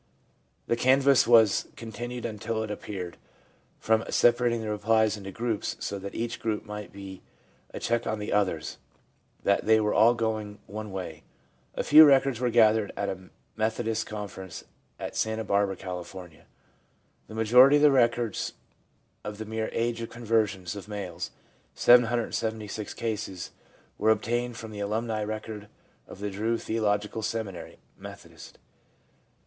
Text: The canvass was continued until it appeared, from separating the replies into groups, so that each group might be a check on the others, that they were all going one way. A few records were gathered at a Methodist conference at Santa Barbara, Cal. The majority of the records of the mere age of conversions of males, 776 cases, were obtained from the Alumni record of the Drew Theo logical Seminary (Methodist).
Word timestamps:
The 0.65 0.75
canvass 0.75 1.27
was 1.27 1.67
continued 1.75 2.25
until 2.25 2.63
it 2.63 2.71
appeared, 2.71 3.17
from 3.77 4.03
separating 4.09 4.61
the 4.63 4.71
replies 4.71 5.15
into 5.15 5.31
groups, 5.31 5.75
so 5.79 5.99
that 5.99 6.15
each 6.15 6.39
group 6.39 6.65
might 6.65 6.91
be 6.91 7.21
a 7.71 7.79
check 7.79 8.07
on 8.07 8.17
the 8.17 8.33
others, 8.33 8.79
that 9.43 9.65
they 9.67 9.79
were 9.79 9.93
all 9.93 10.15
going 10.15 10.57
one 10.65 10.91
way. 10.91 11.21
A 11.75 11.83
few 11.83 12.03
records 12.03 12.39
were 12.39 12.49
gathered 12.49 12.91
at 12.97 13.09
a 13.09 13.29
Methodist 13.55 14.07
conference 14.07 14.63
at 14.99 15.15
Santa 15.15 15.43
Barbara, 15.43 15.75
Cal. 15.75 16.03
The 16.03 17.35
majority 17.35 17.75
of 17.75 17.83
the 17.83 17.91
records 17.91 18.53
of 19.23 19.37
the 19.37 19.45
mere 19.45 19.69
age 19.71 20.01
of 20.01 20.09
conversions 20.09 20.75
of 20.75 20.87
males, 20.87 21.29
776 21.75 22.95
cases, 22.95 23.51
were 23.99 24.09
obtained 24.09 24.57
from 24.57 24.71
the 24.71 24.79
Alumni 24.79 25.23
record 25.23 25.67
of 26.07 26.17
the 26.21 26.31
Drew 26.31 26.57
Theo 26.57 26.81
logical 26.85 27.21
Seminary 27.21 27.77
(Methodist). 27.99 28.57